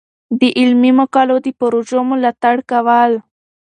د 0.39 0.41
علمي 0.59 0.91
مقالو 0.99 1.35
د 1.45 1.47
پروژو 1.59 1.99
ملاتړ 2.09 2.55
کول. 2.71 3.11